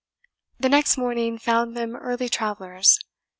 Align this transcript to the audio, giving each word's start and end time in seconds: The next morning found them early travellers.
The 0.59 0.67
next 0.69 0.97
morning 0.97 1.37
found 1.37 1.77
them 1.77 1.95
early 1.95 2.27
travellers. 2.27 2.97